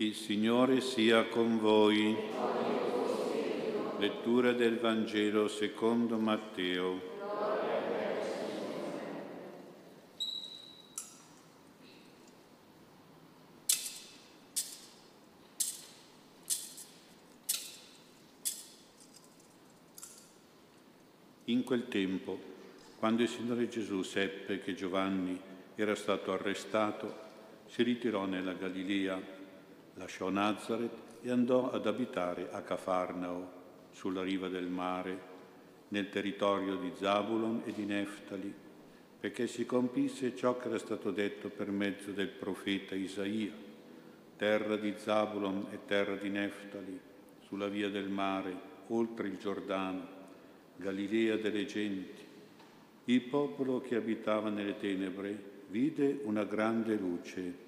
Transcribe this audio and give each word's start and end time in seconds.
Il 0.00 0.14
Signore 0.14 0.80
sia 0.80 1.24
con 1.24 1.58
voi. 1.58 2.16
Lettura 3.98 4.52
del 4.52 4.78
Vangelo 4.78 5.48
secondo 5.48 6.18
Matteo. 6.18 7.00
In 21.46 21.64
quel 21.64 21.88
tempo, 21.88 22.38
quando 23.00 23.22
il 23.22 23.28
Signore 23.28 23.68
Gesù 23.68 24.02
seppe 24.02 24.60
che 24.60 24.76
Giovanni 24.76 25.40
era 25.74 25.96
stato 25.96 26.30
arrestato, 26.30 27.26
si 27.66 27.82
ritirò 27.82 28.26
nella 28.26 28.52
Galilea 28.52 29.37
lasciò 29.98 30.30
Nazareth 30.30 31.18
e 31.22 31.30
andò 31.30 31.70
ad 31.70 31.86
abitare 31.86 32.48
a 32.50 32.62
Cafarnao, 32.62 33.56
sulla 33.90 34.22
riva 34.22 34.48
del 34.48 34.68
mare, 34.68 35.36
nel 35.88 36.08
territorio 36.08 36.76
di 36.76 36.92
Zabulon 36.96 37.62
e 37.64 37.72
di 37.72 37.84
Neftali, 37.84 38.54
perché 39.20 39.46
si 39.48 39.66
compisse 39.66 40.36
ciò 40.36 40.56
che 40.56 40.68
era 40.68 40.78
stato 40.78 41.10
detto 41.10 41.48
per 41.48 41.70
mezzo 41.70 42.12
del 42.12 42.28
profeta 42.28 42.94
Isaia, 42.94 43.52
terra 44.36 44.76
di 44.76 44.94
Zabulon 44.96 45.66
e 45.72 45.80
terra 45.86 46.14
di 46.14 46.28
Neftali, 46.28 47.00
sulla 47.46 47.66
via 47.66 47.88
del 47.88 48.08
mare, 48.08 48.54
oltre 48.88 49.26
il 49.26 49.38
Giordano, 49.38 50.16
Galilea 50.76 51.36
delle 51.36 51.64
genti. 51.64 52.26
Il 53.06 53.22
popolo 53.22 53.80
che 53.80 53.96
abitava 53.96 54.50
nelle 54.50 54.76
tenebre 54.76 55.56
vide 55.68 56.20
una 56.22 56.44
grande 56.44 56.94
luce 56.94 57.66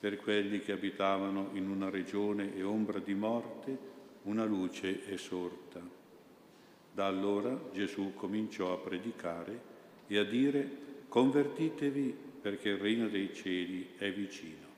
per 0.00 0.16
quelli 0.16 0.60
che 0.60 0.72
abitavano 0.72 1.50
in 1.52 1.68
una 1.68 1.90
regione 1.90 2.56
e 2.56 2.62
ombra 2.62 2.98
di 2.98 3.14
morte, 3.14 3.76
una 4.22 4.44
luce 4.44 5.04
è 5.04 5.16
sorta. 5.18 5.80
Da 6.92 7.06
allora 7.06 7.56
Gesù 7.72 8.14
cominciò 8.14 8.72
a 8.72 8.78
predicare 8.78 9.60
e 10.06 10.18
a 10.18 10.24
dire 10.24 10.68
convertitevi 11.06 12.16
perché 12.40 12.70
il 12.70 12.78
regno 12.78 13.08
dei 13.08 13.34
cieli 13.34 13.90
è 13.98 14.10
vicino. 14.10 14.68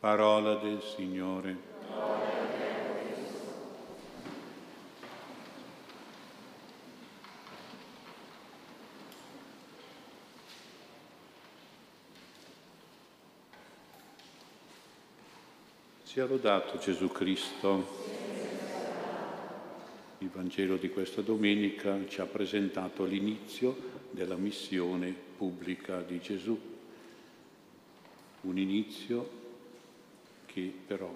Parola 0.00 0.56
del 0.56 0.82
Signore. 0.82 2.27
Sia 16.08 16.24
lodato 16.24 16.78
Gesù 16.78 17.08
Cristo. 17.08 17.86
Il 20.16 20.30
Vangelo 20.30 20.76
di 20.76 20.88
questa 20.88 21.20
domenica 21.20 21.98
ci 22.08 22.22
ha 22.22 22.24
presentato 22.24 23.04
l'inizio 23.04 23.76
della 24.12 24.36
missione 24.36 25.14
pubblica 25.36 26.00
di 26.00 26.18
Gesù, 26.18 26.58
un 28.40 28.58
inizio 28.58 29.30
che 30.46 30.72
però 30.86 31.14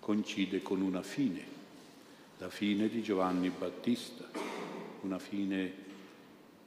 coincide 0.00 0.62
con 0.62 0.80
una 0.80 1.04
fine, 1.04 1.44
la 2.38 2.50
fine 2.50 2.88
di 2.88 3.02
Giovanni 3.02 3.52
Battista, 3.56 4.28
una 5.02 5.20
fine 5.20 5.72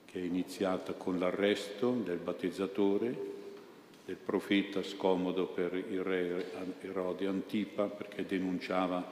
che 0.06 0.22
è 0.22 0.24
iniziata 0.24 0.94
con 0.94 1.20
l'arresto 1.20 1.92
del 1.92 2.20
battezzatore 2.20 3.37
del 4.08 4.16
profeta 4.16 4.82
scomodo 4.84 5.48
per 5.48 5.74
il 5.74 6.02
re 6.02 6.50
Erode 6.80 7.28
Antipa 7.28 7.88
perché 7.88 8.26
denunciava 8.26 9.06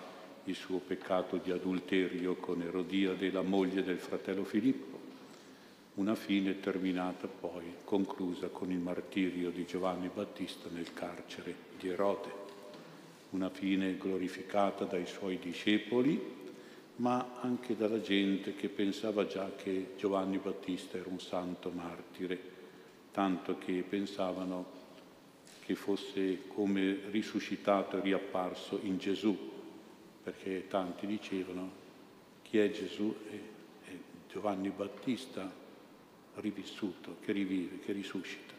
il 0.45 0.55
suo 0.55 0.77
peccato 0.77 1.35
di 1.35 1.51
adulterio 1.51 2.35
con 2.35 2.61
Erodiade, 2.61 3.29
la 3.29 3.41
moglie 3.41 3.83
del 3.83 3.97
fratello 3.97 4.45
Filippo. 4.45 4.97
Una 5.95 6.15
fine 6.15 6.61
terminata 6.61 7.27
poi, 7.27 7.73
conclusa 7.83 8.47
con 8.47 8.71
il 8.71 8.77
martirio 8.77 9.49
di 9.49 9.65
Giovanni 9.65 10.09
Battista 10.13 10.69
nel 10.71 10.93
carcere 10.93 11.53
di 11.77 11.89
Erode. 11.89 12.43
Una 13.31 13.49
fine 13.49 13.97
glorificata 13.97 14.85
dai 14.85 15.05
suoi 15.05 15.37
discepoli, 15.39 16.21
ma 16.97 17.39
anche 17.41 17.75
dalla 17.75 17.99
gente 17.99 18.55
che 18.55 18.69
pensava 18.69 19.25
già 19.25 19.51
che 19.57 19.95
Giovanni 19.97 20.37
Battista 20.37 20.97
era 20.97 21.09
un 21.09 21.19
santo 21.19 21.69
martire, 21.69 22.39
tanto 23.11 23.57
che 23.57 23.83
pensavano 23.87 24.83
che 25.65 25.73
fosse 25.73 26.41
come 26.47 26.99
risuscitato 27.09 27.97
e 27.97 28.01
riapparso 28.01 28.79
in 28.83 28.99
Gesù, 28.99 29.35
perché 30.21 30.67
tanti 30.67 31.07
dicevano 31.07 31.83
chi 32.43 32.59
è 32.59 32.69
Gesù 32.69 33.13
è, 33.27 33.39
Giovanni 34.29 34.69
Battista 34.69 35.51
rivissuto, 36.35 37.15
che 37.21 37.31
rivive, 37.31 37.79
che 37.79 37.93
risuscita. 37.93 38.53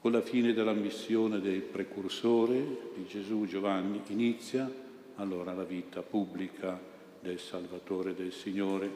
Con 0.00 0.12
la 0.12 0.20
fine 0.20 0.52
della 0.52 0.74
missione 0.74 1.40
del 1.40 1.60
precursore 1.62 2.58
di 2.94 3.06
Gesù 3.06 3.46
Giovanni 3.46 4.02
inizia 4.08 4.70
allora 5.16 5.54
la 5.54 5.64
vita 5.64 6.02
pubblica 6.02 6.78
del 7.20 7.38
Salvatore 7.38 8.14
del 8.14 8.32
Signore 8.32 8.90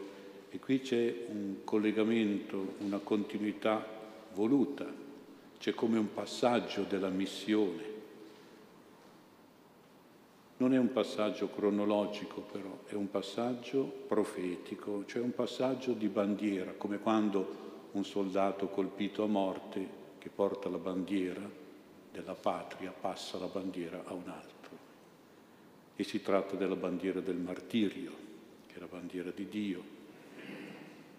e 0.50 0.58
qui 0.58 0.80
c'è 0.80 1.26
un 1.28 1.64
collegamento, 1.64 2.74
una 2.80 2.98
continuità 2.98 3.86
voluta 4.34 5.03
c'è 5.64 5.72
come 5.72 5.96
un 5.96 6.12
passaggio 6.12 6.82
della 6.82 7.08
missione. 7.08 7.92
Non 10.58 10.74
è 10.74 10.76
un 10.76 10.92
passaggio 10.92 11.48
cronologico 11.48 12.42
però, 12.42 12.80
è 12.84 12.92
un 12.92 13.10
passaggio 13.10 13.84
profetico, 14.06 15.06
cioè 15.06 15.22
un 15.22 15.32
passaggio 15.32 15.94
di 15.94 16.08
bandiera, 16.08 16.72
come 16.72 16.98
quando 16.98 17.88
un 17.92 18.04
soldato 18.04 18.68
colpito 18.68 19.24
a 19.24 19.26
morte 19.26 19.88
che 20.18 20.28
porta 20.28 20.68
la 20.68 20.76
bandiera 20.76 21.40
della 22.12 22.34
patria 22.34 22.90
passa 22.92 23.38
la 23.38 23.46
bandiera 23.46 24.02
a 24.04 24.12
un 24.12 24.28
altro. 24.28 24.76
E 25.96 26.04
si 26.04 26.20
tratta 26.20 26.56
della 26.56 26.76
bandiera 26.76 27.20
del 27.20 27.36
martirio, 27.36 28.12
che 28.66 28.74
è 28.74 28.80
la 28.80 28.86
bandiera 28.86 29.30
di 29.30 29.48
Dio, 29.48 29.93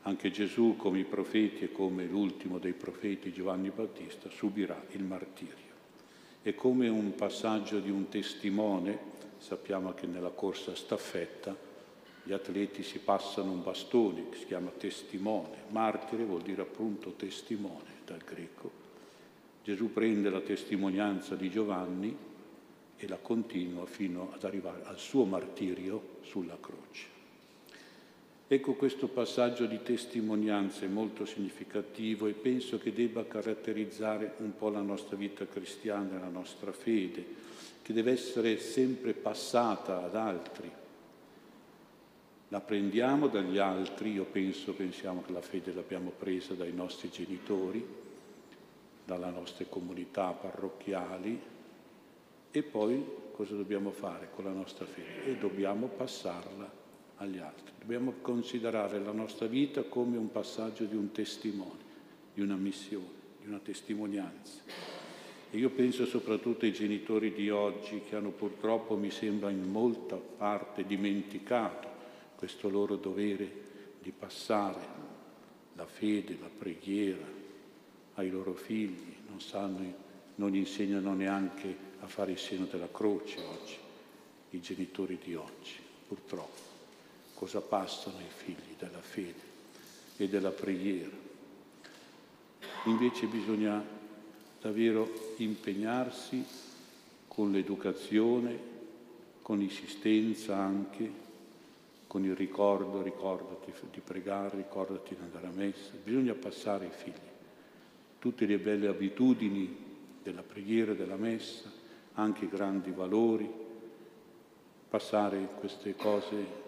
anche 0.08 0.30
Gesù, 0.30 0.76
come 0.78 1.00
i 1.00 1.04
profeti 1.04 1.64
e 1.64 1.72
come 1.72 2.06
l'ultimo 2.06 2.60
dei 2.60 2.74
profeti 2.74 3.34
Giovanni 3.34 3.72
Battista, 3.72 4.30
subirà 4.30 4.86
il 4.92 5.04
martirio. 5.04 5.74
E 6.44 6.54
come 6.54 6.88
un 6.88 7.16
passaggio 7.16 7.80
di 7.80 7.90
un 7.90 8.08
testimone, 8.08 9.14
sappiamo 9.40 9.94
che 9.94 10.06
nella 10.06 10.30
corsa 10.30 10.76
staffetta 10.76 11.56
gli 12.24 12.34
atleti 12.34 12.84
si 12.84 13.00
passano 13.00 13.52
un 13.52 13.64
bastone 13.64 14.30
che 14.30 14.38
si 14.38 14.46
chiama 14.46 14.70
testimone. 14.70 15.64
Martire 15.70 16.24
vuol 16.24 16.42
dire 16.42 16.62
appunto 16.62 17.14
testimone 17.14 18.02
dal 18.06 18.22
greco. 18.24 18.84
Gesù 19.64 19.92
prende 19.92 20.30
la 20.30 20.42
testimonianza 20.42 21.34
di 21.36 21.50
Giovanni 21.50 22.16
e 22.96 23.08
la 23.08 23.18
continua 23.18 23.88
fino 23.88 24.32
ad 24.34 24.44
arrivare 24.44 24.84
al 24.84 25.00
suo 25.00 25.26
martirio 25.26 26.18
sulla 26.22 26.58
croce. 26.60 27.15
Ecco 28.48 28.74
questo 28.74 29.08
passaggio 29.08 29.66
di 29.66 29.82
testimonianza 29.82 30.86
è 30.86 30.88
molto 30.88 31.26
significativo 31.26 32.28
e 32.28 32.34
penso 32.34 32.78
che 32.78 32.94
debba 32.94 33.26
caratterizzare 33.26 34.36
un 34.38 34.56
po' 34.56 34.70
la 34.70 34.82
nostra 34.82 35.18
vita 35.18 35.48
cristiana, 35.48 36.20
la 36.20 36.30
nostra 36.30 36.72
fede, 36.72 37.26
che 37.82 37.92
deve 37.92 38.12
essere 38.12 38.60
sempre 38.60 39.14
passata 39.14 40.04
ad 40.04 40.16
altri. 40.16 40.72
La 42.50 42.62
prendiamo 42.62 43.30
dagli 43.30 43.58
altri, 43.58 44.12
io 44.12 44.26
penso, 44.26 44.74
pensiamo 44.74 45.24
che 45.26 45.32
la 45.32 45.42
fede 45.42 45.74
l'abbiamo 45.74 46.12
presa 46.12 46.54
dai 46.54 46.72
nostri 46.72 47.10
genitori, 47.10 47.84
dalle 49.04 49.32
nostre 49.32 49.68
comunità 49.68 50.30
parrocchiali 50.30 51.42
e 52.52 52.64
poi 52.64 53.04
cosa 53.32 53.56
dobbiamo 53.56 53.90
fare 53.90 54.30
con 54.36 54.44
la 54.44 54.52
nostra 54.52 54.86
fede? 54.86 55.26
E 55.26 55.36
dobbiamo 55.36 55.88
passarla 55.88 56.85
agli 57.18 57.38
altri. 57.38 57.74
Dobbiamo 57.80 58.16
considerare 58.22 59.00
la 59.00 59.12
nostra 59.12 59.46
vita 59.48 59.84
come 59.84 60.18
un 60.18 60.32
passaggio 60.32 60.86
di 60.86 60.96
un 60.96 61.12
testimone, 61.12 61.84
di 62.34 62.42
una 62.42 62.56
missione, 62.56 63.24
di 63.42 63.48
una 63.48 63.60
testimonianza. 63.60 64.62
E 65.52 65.58
io 65.58 65.70
penso 65.70 66.06
soprattutto 66.06 66.66
ai 66.66 66.74
genitori 66.74 67.32
di 67.32 67.50
oggi 67.50 68.02
che 68.08 68.16
hanno 68.16 68.32
purtroppo, 68.32 68.98
mi 68.98 69.12
sembra, 69.12 69.50
in 69.50 69.70
molta 69.70 70.16
parte 70.16 70.86
dimenticato 70.86 71.88
questo 72.36 72.70
loro 72.70 72.96
dovere 72.96 73.64
di 74.02 74.12
passare 74.12 75.04
la 75.76 75.86
fede, 75.86 76.38
la 76.42 76.50
preghiera 76.50 77.26
ai 78.16 78.30
loro 78.30 78.54
figli, 78.54 79.16
non 79.30 79.40
sanno, 79.40 79.94
non 80.36 80.56
insegnano 80.56 81.14
neanche 81.14 81.94
a 82.00 82.08
fare 82.08 82.32
il 82.32 82.38
segno 82.38 82.66
della 82.66 82.90
croce 82.92 83.40
oggi, 83.42 83.78
i 84.52 84.60
genitori 84.60 85.18
di 85.24 85.36
oggi, 85.36 85.76
purtroppo 86.08 86.75
cosa 87.36 87.62
passano 87.62 88.20
i 88.20 88.32
figli 88.34 88.76
della 88.80 89.02
fede 89.02 89.54
e 90.18 90.28
della 90.28 90.50
preghiera. 90.50 91.24
Invece 92.86 93.28
bisogna 93.28 93.84
davvero 94.60 95.34
impegnarsi 95.38 96.44
con 97.28 97.52
l'educazione, 97.52 98.74
con 99.42 99.60
l'insistenza 99.60 100.56
anche, 100.56 101.24
con 102.08 102.24
il 102.24 102.36
ricordo, 102.36 103.04
ricordati 103.04 103.72
di 103.92 104.00
pregare, 104.00 104.58
ricordati 104.58 105.16
di 105.16 105.22
andare 105.22 105.48
a 105.48 105.52
messa. 105.52 105.92
Bisogna 106.04 106.34
passare 106.34 106.86
ai 106.86 106.92
figli 106.92 107.34
tutte 108.18 108.48
le 108.48 108.58
belle 108.58 108.88
abitudini 108.88 109.84
della 110.24 110.42
preghiera, 110.42 110.94
della 110.94 111.16
messa, 111.16 111.72
anche 112.14 112.46
i 112.46 112.50
grandi 112.50 112.90
valori, 112.90 113.48
passare 114.90 115.48
queste 115.60 115.96
cose, 115.96 116.64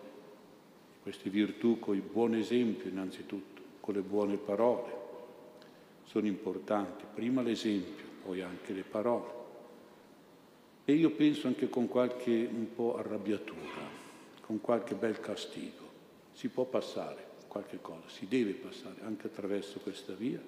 queste 1.07 1.29
virtù 1.29 1.79
con 1.79 1.95
il 1.95 2.01
buon 2.01 2.35
esempio 2.35 2.89
innanzitutto, 2.89 3.61
con 3.79 3.93
le 3.93 4.01
buone 4.01 4.35
parole. 4.35 4.91
Sono 6.03 6.27
importanti, 6.27 7.05
prima 7.13 7.41
l'esempio, 7.41 8.03
poi 8.25 8.41
anche 8.41 8.73
le 8.73 8.81
parole. 8.81 9.29
E 10.83 10.91
io 10.91 11.11
penso 11.11 11.47
anche 11.47 11.69
con 11.69 11.87
qualche 11.87 12.49
un 12.51 12.73
po' 12.75 12.97
arrabbiatura, 12.97 13.87
con 14.41 14.59
qualche 14.59 14.95
bel 14.95 15.21
castigo. 15.21 15.85
Si 16.33 16.49
può 16.49 16.65
passare 16.65 17.25
qualche 17.47 17.79
cosa, 17.79 18.09
si 18.09 18.27
deve 18.27 18.51
passare 18.51 18.97
anche 19.05 19.27
attraverso 19.27 19.79
questa 19.79 20.11
via. 20.11 20.41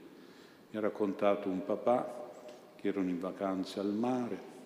Mi 0.72 0.78
ha 0.78 0.82
raccontato 0.82 1.48
un 1.48 1.64
papà 1.64 2.32
che 2.76 2.90
erano 2.90 3.08
in 3.08 3.22
vacanze 3.22 3.80
al 3.80 3.94
mare. 3.94 4.58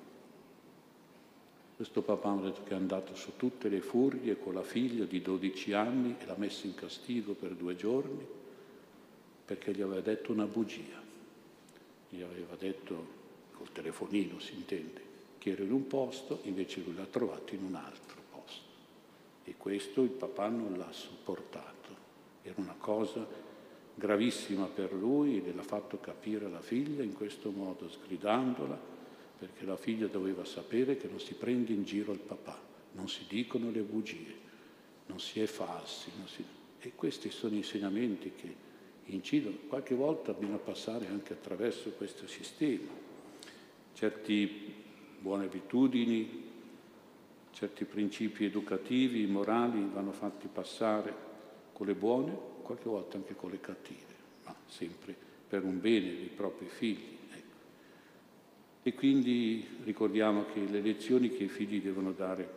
Questo 1.84 2.02
papà 2.02 2.40
che 2.64 2.72
è 2.72 2.76
andato 2.76 3.14
su 3.14 3.36
tutte 3.36 3.68
le 3.68 3.82
furie 3.82 4.40
con 4.40 4.54
la 4.54 4.64
figlia 4.64 5.04
di 5.04 5.22
12 5.22 5.74
anni 5.74 6.16
e 6.18 6.26
l'ha 6.26 6.38
messa 6.38 6.66
in 6.66 6.76
castigo 6.76 7.34
per 7.34 7.56
due 7.56 7.76
giorni 7.76 8.26
perché 9.44 9.74
gli 9.74 9.82
aveva 9.82 10.00
detto 10.00 10.32
una 10.32 10.46
bugia. 10.46 11.02
Gli 12.08 12.22
aveva 12.22 12.56
detto, 12.58 13.06
col 13.52 13.70
telefonino 13.74 14.40
si 14.40 14.54
intende, 14.54 15.02
che 15.38 15.52
era 15.52 15.64
in 15.64 15.74
un 15.74 15.86
posto, 15.86 16.40
invece 16.44 16.80
lui 16.80 16.96
l'ha 16.96 17.04
trovato 17.04 17.54
in 17.54 17.66
un 17.66 17.76
altro 17.76 18.22
posto. 18.32 18.70
E 19.44 19.56
questo 19.58 20.04
il 20.04 20.12
papà 20.12 20.48
non 20.48 20.78
l'ha 20.78 20.92
sopportato. 20.94 21.90
Era 22.44 22.62
una 22.62 22.76
cosa 22.78 23.28
gravissima 23.94 24.68
per 24.68 24.94
lui 24.94 25.44
e 25.46 25.54
l'ha 25.54 25.64
fatto 25.64 26.00
capire 26.00 26.46
alla 26.46 26.62
figlia 26.62 27.04
in 27.04 27.12
questo 27.12 27.52
modo, 27.52 27.90
sgridandola, 27.90 28.93
perché 29.44 29.66
la 29.66 29.76
figlia 29.76 30.08
doveva 30.08 30.46
sapere 30.46 30.96
che 30.96 31.10
non 31.10 31.20
si 31.20 31.34
prende 31.34 31.74
in 31.74 31.84
giro 31.84 32.14
il 32.14 32.20
papà, 32.20 32.58
non 32.94 33.10
si 33.10 33.26
dicono 33.28 33.72
le 33.72 33.82
bugie, 33.82 34.34
non 35.08 35.20
si 35.20 35.42
è 35.42 35.46
falsi. 35.46 36.10
Si... 36.26 36.46
E 36.80 36.94
questi 36.96 37.30
sono 37.30 37.54
insegnamenti 37.54 38.32
che 38.36 38.56
incidono. 39.08 39.58
Qualche 39.68 39.96
volta 39.96 40.32
bisogna 40.32 40.60
passare 40.60 41.08
anche 41.08 41.34
attraverso 41.34 41.90
questo 41.92 42.26
sistema. 42.26 42.90
Certi 43.94 44.74
buone 45.20 45.46
abitudini, 45.46 46.52
certi 47.52 47.84
principi 47.84 48.46
educativi, 48.46 49.26
morali 49.26 49.90
vanno 49.94 50.14
fatti 50.14 50.48
passare 50.48 51.14
con 51.74 51.86
le 51.88 51.96
buone, 51.96 52.34
qualche 52.62 52.88
volta 52.88 53.18
anche 53.18 53.36
con 53.36 53.52
le 53.52 53.60
cattive, 53.60 54.14
ma 54.46 54.56
sempre 54.68 55.14
per 55.50 55.66
un 55.66 55.82
bene 55.82 56.16
dei 56.16 56.32
propri 56.34 56.68
figli. 56.68 57.18
E 58.86 58.94
quindi 58.94 59.66
ricordiamo 59.86 60.44
che 60.54 60.60
le 60.60 60.82
lezioni 60.82 61.30
che 61.30 61.44
i 61.44 61.48
figli 61.48 61.82
devono 61.82 62.12
dare, 62.12 62.48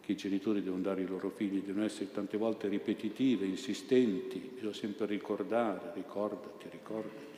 che 0.00 0.12
i 0.12 0.16
genitori 0.16 0.62
devono 0.62 0.82
dare 0.82 1.02
ai 1.02 1.06
loro 1.06 1.30
figli, 1.30 1.62
devono 1.62 1.84
essere 1.84 2.10
tante 2.10 2.36
volte 2.36 2.66
ripetitive, 2.66 3.46
insistenti, 3.46 4.50
bisogna 4.52 4.72
sempre 4.72 5.06
ricordare, 5.06 5.92
ricordati, 5.94 6.68
ricordati. 6.68 7.36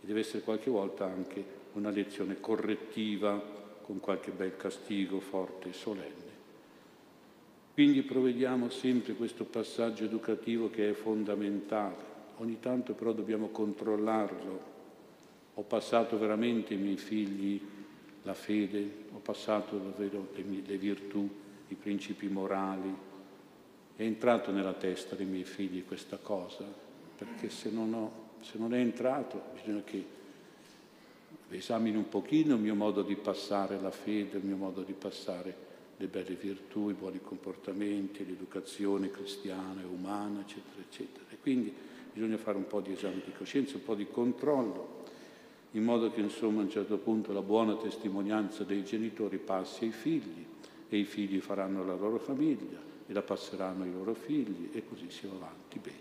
E 0.00 0.06
deve 0.06 0.20
essere 0.20 0.42
qualche 0.42 0.70
volta 0.70 1.04
anche 1.04 1.44
una 1.74 1.90
lezione 1.90 2.40
correttiva 2.40 3.60
con 3.82 4.00
qualche 4.00 4.30
bel 4.30 4.56
castigo 4.56 5.20
forte 5.20 5.68
e 5.68 5.72
solenne. 5.74 6.30
Quindi 7.74 8.02
provvediamo 8.02 8.70
sempre 8.70 9.12
questo 9.12 9.44
passaggio 9.44 10.04
educativo 10.04 10.70
che 10.70 10.90
è 10.90 10.92
fondamentale. 10.94 12.10
Ogni 12.38 12.58
tanto 12.58 12.94
però 12.94 13.12
dobbiamo 13.12 13.48
controllarlo. 13.48 14.71
Ho 15.54 15.62
passato 15.62 16.18
veramente 16.18 16.74
ai 16.74 16.80
miei 16.80 16.96
figli 16.96 17.60
la 18.22 18.34
fede, 18.34 19.06
ho 19.12 19.18
passato 19.18 19.76
davvero 19.76 20.28
le, 20.34 20.44
le 20.64 20.76
virtù, 20.78 21.28
i 21.68 21.74
principi 21.74 22.28
morali. 22.28 22.94
È 23.94 24.02
entrato 24.02 24.50
nella 24.50 24.72
testa 24.72 25.14
dei 25.14 25.26
miei 25.26 25.44
figli 25.44 25.84
questa 25.84 26.16
cosa, 26.16 26.64
perché 27.16 27.50
se 27.50 27.70
non, 27.70 27.92
ho, 27.92 28.12
se 28.40 28.58
non 28.58 28.74
è 28.74 28.78
entrato 28.78 29.40
bisogna 29.54 29.82
che 29.82 30.20
esamino 31.50 31.98
un 31.98 32.08
pochino 32.08 32.54
il 32.54 32.60
mio 32.60 32.74
modo 32.74 33.02
di 33.02 33.16
passare 33.16 33.78
la 33.80 33.90
fede, 33.90 34.38
il 34.38 34.44
mio 34.44 34.56
modo 34.56 34.82
di 34.82 34.92
passare 34.92 35.70
le 35.96 36.06
belle 36.06 36.34
virtù, 36.34 36.88
i 36.88 36.94
buoni 36.94 37.20
comportamenti, 37.20 38.26
l'educazione 38.26 39.10
cristiana 39.10 39.82
e 39.82 39.84
umana, 39.84 40.40
eccetera, 40.40 40.80
eccetera. 40.80 41.24
E 41.30 41.38
quindi 41.40 41.72
bisogna 42.12 42.38
fare 42.38 42.56
un 42.56 42.66
po' 42.66 42.80
di 42.80 42.92
esame 42.92 43.20
di 43.24 43.32
coscienza, 43.36 43.76
un 43.76 43.84
po' 43.84 43.94
di 43.94 44.06
controllo, 44.10 45.04
in 45.72 45.84
modo 45.84 46.10
che 46.10 46.20
insomma 46.20 46.60
a 46.60 46.64
un 46.64 46.70
certo 46.70 46.98
punto 46.98 47.32
la 47.32 47.42
buona 47.42 47.76
testimonianza 47.76 48.64
dei 48.64 48.84
genitori 48.84 49.38
passi 49.38 49.84
ai 49.84 49.90
figli 49.90 50.44
e 50.88 50.98
i 50.98 51.04
figli 51.04 51.40
faranno 51.40 51.84
la 51.84 51.94
loro 51.94 52.18
famiglia 52.18 52.78
e 53.06 53.12
la 53.12 53.22
passeranno 53.22 53.84
ai 53.84 53.92
loro 53.92 54.14
figli 54.14 54.68
e 54.72 54.84
così 54.86 55.10
si 55.10 55.26
va 55.26 55.34
avanti 55.34 55.78
bene, 55.78 55.96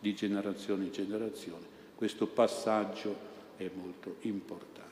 di 0.00 0.14
generazione 0.14 0.84
in 0.84 0.92
generazione. 0.92 1.74
Questo 1.94 2.26
passaggio 2.26 3.14
è 3.56 3.70
molto 3.72 4.16
importante. 4.22 4.84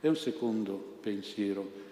È 0.00 0.06
un 0.06 0.16
secondo 0.16 0.98
pensiero, 1.00 1.86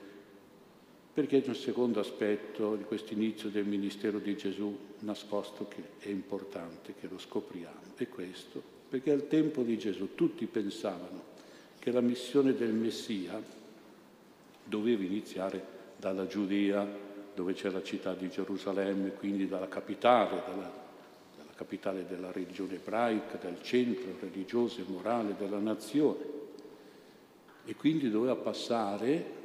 perché 1.13 1.43
è 1.43 1.49
un 1.49 1.55
secondo 1.55 1.99
aspetto 1.99 2.77
di 2.77 2.85
questo 2.85 3.15
inizio 3.15 3.49
del 3.49 3.65
ministero 3.65 4.19
di 4.19 4.37
Gesù 4.37 4.77
nascosto 5.01 5.67
che 5.67 5.83
è 5.99 6.09
importante, 6.09 6.95
che 7.01 7.09
lo 7.09 7.19
scopriamo. 7.19 7.95
È 7.97 8.07
questo, 8.09 8.76
perché 8.89 9.11
al 9.11 9.27
tempo 9.29 9.63
di 9.63 9.79
Gesù 9.79 10.15
tutti 10.15 10.47
pensavano 10.47 11.35
che 11.79 11.91
la 11.91 12.01
missione 12.01 12.55
del 12.55 12.73
Messia 12.73 13.41
doveva 14.65 15.03
iniziare 15.03 15.75
dalla 15.97 16.27
Giudea, 16.27 16.87
dove 17.35 17.53
c'è 17.53 17.71
la 17.71 17.83
città 17.83 18.15
di 18.15 18.29
Gerusalemme, 18.29 19.13
quindi 19.13 19.47
dalla 19.47 19.69
capitale, 19.69 20.43
dalla 20.47 20.73
capitale 21.55 22.07
della 22.07 22.33
religione 22.33 22.75
ebraica, 22.75 23.39
del 23.39 23.63
centro 23.63 24.15
religioso 24.21 24.81
e 24.81 24.85
morale 24.87 25.35
della 25.39 25.59
nazione. 25.59 26.35
E 27.65 27.75
quindi 27.75 28.11
doveva 28.11 28.37
passare 28.37 29.45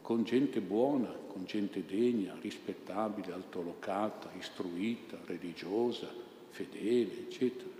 con 0.00 0.24
gente 0.24 0.60
buona, 0.60 1.08
con 1.08 1.44
gente 1.44 1.84
degna, 1.84 2.34
rispettabile, 2.40 3.32
altolocata, 3.32 4.30
istruita, 4.38 5.18
religiosa, 5.26 6.08
fedele, 6.50 7.18
eccetera. 7.18 7.77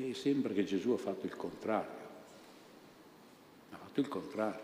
E 0.00 0.14
sembra 0.14 0.52
che 0.52 0.64
Gesù 0.64 0.90
ha 0.90 0.96
fatto 0.96 1.26
il 1.26 1.34
contrario. 1.34 2.06
Ha 3.72 3.76
fatto 3.76 3.98
il 3.98 4.06
contrario. 4.06 4.60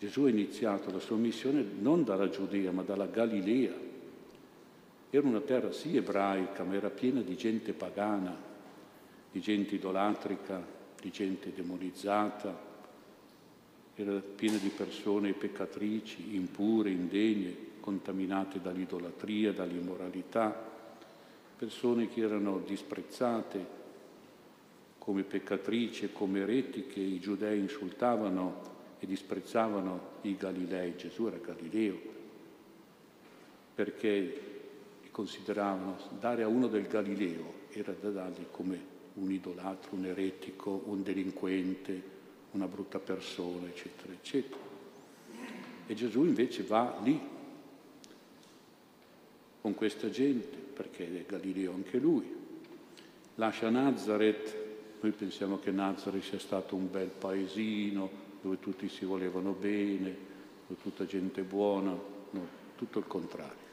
Gesù 0.00 0.24
ha 0.24 0.28
iniziato 0.28 0.90
la 0.90 0.98
sua 0.98 1.16
missione 1.16 1.64
non 1.78 2.02
dalla 2.02 2.28
Giudea, 2.28 2.72
ma 2.72 2.82
dalla 2.82 3.06
Galilea 3.06 3.72
era 5.10 5.26
una 5.26 5.40
terra 5.40 5.70
sì 5.70 5.96
ebraica, 5.96 6.64
ma 6.64 6.74
era 6.74 6.90
piena 6.90 7.20
di 7.20 7.36
gente 7.36 7.72
pagana, 7.72 8.36
di 9.30 9.40
gente 9.40 9.76
idolatrica, 9.76 10.60
di 11.00 11.10
gente 11.10 11.52
demonizzata, 11.54 12.66
era 13.94 14.20
piena 14.20 14.56
di 14.58 14.70
persone 14.70 15.32
peccatrici, 15.32 16.34
impure, 16.34 16.90
indegne, 16.90 17.54
contaminate 17.78 18.60
dall'idolatria, 18.60 19.52
dall'immoralità, 19.52 20.67
persone 21.58 22.08
che 22.08 22.20
erano 22.20 22.62
disprezzate 22.64 23.76
come 24.98 25.24
peccatrici 25.24 26.10
come 26.12 26.40
eretiche, 26.40 27.00
i 27.00 27.18
giudei 27.18 27.58
insultavano 27.58 28.76
e 29.00 29.06
disprezzavano 29.06 30.00
i 30.22 30.36
Galilei, 30.36 30.96
Gesù 30.96 31.26
era 31.26 31.38
Galileo, 31.38 31.98
perché 33.74 34.42
consideravano 35.10 35.96
dare 36.20 36.44
a 36.44 36.48
uno 36.48 36.68
del 36.68 36.86
Galileo 36.86 37.54
era 37.70 37.92
da 37.98 38.10
dargli 38.10 38.44
come 38.52 38.96
un 39.14 39.32
idolatro, 39.32 39.96
un 39.96 40.04
eretico, 40.04 40.82
un 40.86 41.02
delinquente, 41.02 42.02
una 42.52 42.66
brutta 42.66 43.00
persona, 43.00 43.66
eccetera, 43.66 44.12
eccetera. 44.12 44.60
E 45.86 45.94
Gesù 45.94 46.22
invece 46.24 46.62
va 46.62 46.98
lì 47.02 47.20
con 49.60 49.74
questa 49.74 50.08
gente, 50.08 50.57
perché 50.78 51.06
è 51.06 51.24
Galileo 51.26 51.72
anche 51.72 51.98
lui. 51.98 52.32
Lascia 53.34 53.68
Nazareth, 53.68 54.56
noi 55.00 55.10
pensiamo 55.10 55.58
che 55.58 55.72
Nazareth 55.72 56.22
sia 56.22 56.38
stato 56.38 56.76
un 56.76 56.88
bel 56.88 57.08
paesino 57.08 58.08
dove 58.40 58.60
tutti 58.60 58.88
si 58.88 59.04
volevano 59.04 59.56
bene, 59.58 60.16
dove 60.68 60.80
tutta 60.80 61.04
gente 61.04 61.42
buona, 61.42 61.90
no, 61.90 62.46
tutto 62.76 63.00
il 63.00 63.08
contrario. 63.08 63.66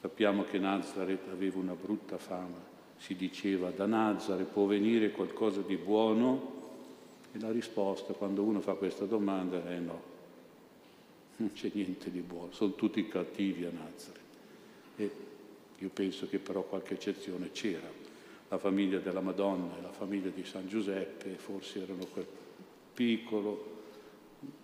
Sappiamo 0.00 0.42
che 0.42 0.58
Nazareth 0.58 1.28
aveva 1.30 1.60
una 1.60 1.74
brutta 1.74 2.18
fama, 2.18 2.58
si 2.96 3.14
diceva 3.14 3.70
da 3.70 3.86
Nazareth 3.86 4.50
può 4.50 4.66
venire 4.66 5.12
qualcosa 5.12 5.60
di 5.60 5.76
buono 5.76 6.54
E 7.32 7.38
la 7.38 7.52
risposta 7.52 8.14
quando 8.14 8.42
uno 8.42 8.60
fa 8.60 8.72
questa 8.72 9.04
domanda 9.04 9.64
è 9.64 9.78
no, 9.78 10.02
non 11.36 11.52
c'è 11.52 11.70
niente 11.72 12.10
di 12.10 12.20
buono, 12.20 12.50
sono 12.50 12.74
tutti 12.74 13.06
cattivi 13.06 13.64
a 13.64 13.70
Nazareth. 13.70 14.24
E 14.96 15.34
io 15.78 15.90
penso 15.90 16.28
che 16.28 16.38
però 16.38 16.62
qualche 16.62 16.94
eccezione 16.94 17.50
c'era. 17.52 17.88
La 18.48 18.58
famiglia 18.58 18.98
della 18.98 19.20
Madonna 19.20 19.76
e 19.78 19.82
la 19.82 19.92
famiglia 19.92 20.30
di 20.30 20.44
San 20.44 20.68
Giuseppe 20.68 21.36
forse 21.36 21.82
erano 21.82 22.06
quel 22.06 22.26
piccolo 22.94 23.74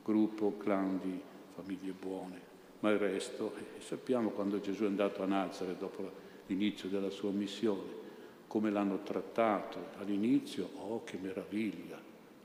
gruppo, 0.02 0.56
clan 0.56 1.00
di 1.02 1.20
famiglie 1.54 1.92
buone, 1.92 2.40
ma 2.80 2.90
il 2.90 2.98
resto, 2.98 3.54
eh, 3.56 3.80
sappiamo 3.80 4.30
quando 4.30 4.60
Gesù 4.60 4.84
è 4.84 4.86
andato 4.86 5.22
a 5.22 5.26
Nazareth 5.26 5.78
dopo 5.78 6.10
l'inizio 6.46 6.88
della 6.88 7.10
sua 7.10 7.30
missione, 7.30 8.00
come 8.46 8.70
l'hanno 8.70 9.02
trattato 9.02 9.78
all'inizio, 9.98 10.68
oh 10.76 11.04
che 11.04 11.18
meraviglia, 11.20 12.00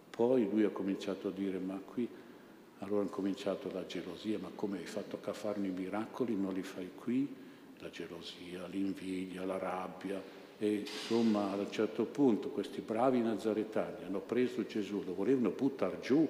poi 0.09 0.49
lui 0.49 0.63
ha 0.63 0.69
cominciato 0.69 1.27
a 1.27 1.31
dire 1.31 1.59
ma 1.59 1.79
qui, 1.83 2.07
allora 2.79 3.05
ha 3.05 3.09
cominciato 3.09 3.71
la 3.71 3.85
gelosia, 3.85 4.39
ma 4.39 4.49
come 4.53 4.77
hai 4.79 4.85
fatto 4.85 5.19
a 5.21 5.33
farmi 5.33 5.67
i 5.67 5.71
miracoli, 5.71 6.35
non 6.35 6.53
li 6.53 6.63
fai 6.63 6.89
qui? 6.95 7.45
La 7.79 7.89
gelosia, 7.89 8.65
l'invidia, 8.67 9.45
la 9.45 9.57
rabbia, 9.57 10.21
e 10.59 10.73
insomma 10.73 11.51
a 11.51 11.55
un 11.55 11.71
certo 11.71 12.05
punto 12.05 12.49
questi 12.49 12.81
bravi 12.81 13.21
nazaretani 13.21 14.05
hanno 14.05 14.19
preso 14.19 14.65
Gesù, 14.65 15.03
lo 15.05 15.13
volevano 15.13 15.49
buttare 15.51 15.99
giù 15.99 16.27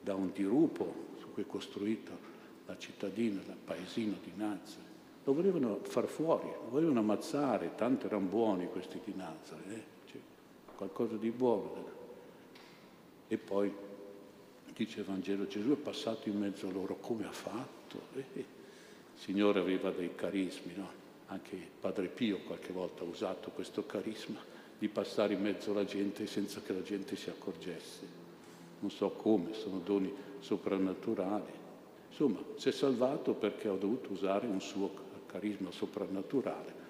da 0.00 0.14
un 0.14 0.32
dirupo 0.32 1.12
su 1.18 1.32
cui 1.32 1.42
è 1.42 1.46
costruita 1.46 2.10
la 2.66 2.76
cittadina, 2.76 3.40
il 3.40 3.56
paesino 3.64 4.16
di 4.22 4.32
Nazareth. 4.34 4.82
Lo 5.24 5.32
volevano 5.32 5.78
far 5.82 6.06
fuori, 6.06 6.46
lo 6.46 6.68
volevano 6.70 7.00
ammazzare, 7.00 7.74
tanto 7.76 8.06
erano 8.06 8.26
buoni 8.26 8.68
questi 8.68 9.00
di 9.04 9.14
Nazareth, 9.16 9.70
eh? 9.70 9.82
cioè, 10.10 10.20
qualcosa 10.74 11.16
di 11.16 11.30
buono. 11.30 11.92
E 13.28 13.38
poi 13.38 13.72
dice 14.74 15.00
il 15.00 15.06
Vangelo, 15.06 15.46
Gesù 15.46 15.70
è 15.70 15.76
passato 15.76 16.28
in 16.28 16.38
mezzo 16.38 16.68
a 16.68 16.72
loro, 16.72 16.96
come 16.96 17.26
ha 17.26 17.32
fatto? 17.32 18.00
Eh, 18.14 18.24
eh. 18.34 18.44
Signore 19.14 19.60
aveva 19.60 19.90
dei 19.90 20.14
carismi, 20.14 20.74
no? 20.76 21.02
Anche 21.26 21.56
Padre 21.80 22.08
Pio 22.08 22.40
qualche 22.40 22.72
volta 22.72 23.02
ha 23.02 23.06
usato 23.06 23.50
questo 23.50 23.86
carisma 23.86 24.40
di 24.78 24.88
passare 24.88 25.34
in 25.34 25.40
mezzo 25.40 25.70
alla 25.70 25.84
gente 25.84 26.26
senza 26.26 26.60
che 26.60 26.72
la 26.72 26.82
gente 26.82 27.16
si 27.16 27.30
accorgesse 27.30 28.22
non 28.84 28.90
so 28.90 29.10
come, 29.12 29.54
sono 29.54 29.78
doni 29.78 30.12
soprannaturali. 30.40 31.62
Insomma, 32.10 32.38
si 32.56 32.68
è 32.68 32.72
salvato 32.72 33.32
perché 33.32 33.68
ha 33.68 33.74
dovuto 33.74 34.12
usare 34.12 34.46
un 34.46 34.60
suo 34.60 34.92
carisma 35.26 35.70
soprannaturale 35.70 36.82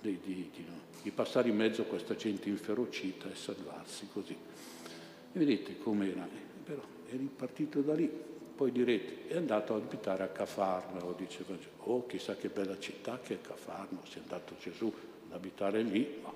di, 0.00 0.18
di, 0.22 0.50
di, 0.52 0.64
no, 0.66 0.74
di 1.02 1.10
passare 1.12 1.48
in 1.48 1.56
mezzo 1.56 1.82
a 1.82 1.84
questa 1.84 2.16
gente 2.16 2.48
inferocita 2.48 3.30
e 3.30 3.36
salvarsi 3.36 4.08
così. 4.12 4.34
E 4.34 5.38
vedete 5.38 5.78
com'era, 5.78 6.28
però 6.64 6.82
è 7.08 7.12
ripartito 7.12 7.80
da 7.82 7.94
lì. 7.94 8.10
Poi 8.56 8.72
direte, 8.72 9.28
è 9.28 9.36
andato 9.36 9.74
ad 9.74 9.82
abitare 9.82 10.22
a 10.22 10.28
Cafarno, 10.28 11.14
Gesù. 11.18 11.44
Oh, 11.80 12.06
chissà 12.06 12.36
che 12.36 12.48
bella 12.48 12.78
città 12.78 13.18
che 13.22 13.34
è 13.34 13.40
Cafarno, 13.42 14.00
si 14.08 14.16
è 14.16 14.22
andato 14.22 14.54
Gesù 14.58 14.90
ad 15.26 15.32
abitare 15.32 15.82
lì. 15.82 16.20
No. 16.22 16.32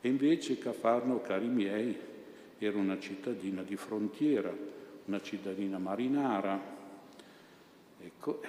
E 0.00 0.08
invece 0.08 0.58
Cafarno, 0.58 1.20
cari 1.20 1.48
miei, 1.48 1.98
era 2.56 2.78
una 2.78 3.00
cittadina 3.00 3.62
di 3.62 3.74
frontiera, 3.74 4.54
una 5.06 5.20
cittadina 5.20 5.78
marinara, 5.78 6.60
ecco, 8.00 8.40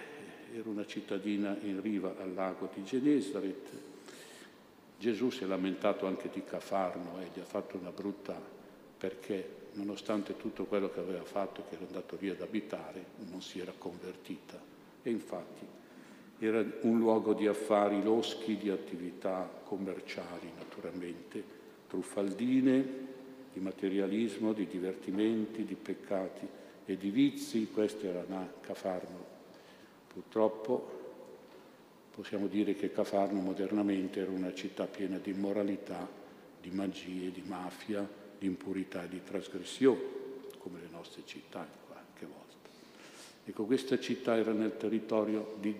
era 0.53 0.70
una 0.70 0.86
cittadina 0.86 1.58
in 1.63 1.81
riva 1.81 2.13
al 2.20 2.36
lago 2.36 2.70
di 2.72 2.84
Genesaret. 2.84 3.70
Gesù 5.00 5.31
si 5.31 5.43
è 5.43 5.48
lamentato 5.48 6.05
anche 6.05 6.29
di 6.31 6.43
Cafarno 6.43 7.20
e 7.20 7.24
eh, 7.24 7.27
gli 7.34 7.39
ha 7.39 7.46
fatto 7.46 7.77
una 7.77 7.89
brutta 7.89 8.39
perché 8.98 9.61
nonostante 9.74 10.38
tutto 10.38 10.66
quello 10.66 10.90
che 10.90 11.00
aveva 11.00 11.24
fatto, 11.24 11.63
che 11.70 11.75
era 11.75 11.86
andato 11.86 12.18
lì 12.20 12.30
ad 12.30 12.42
abitare, 12.42 13.06
non 13.30 13.42
si 13.42 13.60
era 13.60 13.74
convertita. 13.78 14.60
E 15.04 15.10
infatti 15.10 15.66
era 16.40 16.66
un 16.82 16.98
luogo 16.98 17.34
di 17.34 17.48
affari 17.48 18.01
loschi, 18.04 18.58
di 18.58 18.70
attività 18.70 19.50
commerciali 19.63 20.51
naturalmente, 20.58 21.44
truffaldine, 21.88 23.10
di 23.54 23.60
materialismo, 23.60 24.54
di 24.54 24.66
divertimenti, 24.66 25.66
di 25.66 25.75
peccati 25.75 26.48
e 26.86 26.98
di 26.98 27.10
vizi, 27.10 27.70
questo 27.72 28.08
era 28.08 28.25
Cafarno. 28.62 29.40
Purtroppo 30.08 31.00
possiamo 32.13 32.48
dire 32.48 32.75
che 32.75 32.92
Cafarno 32.92 33.40
modernamente 33.40 34.20
era 34.20 34.32
una 34.32 34.54
città 34.54 34.86
piena 34.86 35.18
di 35.18 35.32
immoralità, 35.32 36.08
di 36.60 36.70
magie, 36.72 37.32
di 37.32 37.44
mafia, 37.46 38.08
impurità 38.45 39.03
e 39.03 39.07
di 39.07 39.21
trasgressione, 39.24 40.00
come 40.57 40.79
le 40.79 40.88
nostre 40.91 41.24
città 41.25 41.67
qualche 41.88 42.25
volta. 42.25 42.69
Ecco, 43.45 43.65
questa 43.65 44.00
città 44.00 44.38
era 44.38 44.51
nel 44.51 44.77
territorio 44.77 45.55
di 45.60 45.75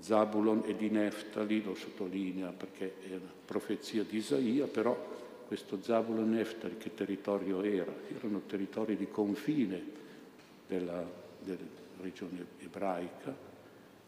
Zabulon 0.00 0.62
e 0.66 0.76
di 0.76 0.90
Neftali, 0.90 1.62
lo 1.62 1.74
sottolinea 1.74 2.50
perché 2.50 2.94
è 3.00 3.14
una 3.14 3.32
profezia 3.44 4.04
di 4.04 4.18
Isaia, 4.18 4.66
però 4.66 5.16
questo 5.46 5.78
Zabulon 5.82 6.34
e 6.34 6.36
Neftali 6.36 6.76
che 6.76 6.94
territorio 6.94 7.62
era? 7.62 7.92
Erano 8.14 8.42
territori 8.46 8.96
di 8.96 9.08
confine 9.08 9.82
della, 10.66 11.04
della 11.40 11.58
regione 12.00 12.44
ebraica, 12.58 13.34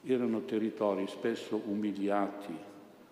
erano 0.04 0.44
territori 0.44 1.06
spesso 1.08 1.60
umiliati, 1.64 2.54